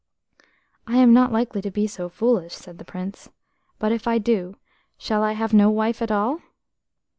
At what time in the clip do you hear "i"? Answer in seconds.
0.87-0.97, 4.07-4.17, 5.21-5.33